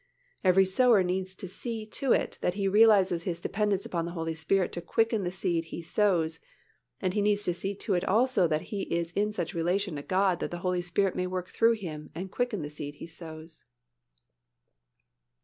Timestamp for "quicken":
4.81-5.23, 12.31-12.63